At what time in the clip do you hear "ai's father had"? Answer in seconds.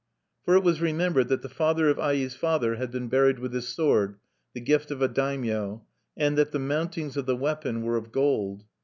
1.99-2.89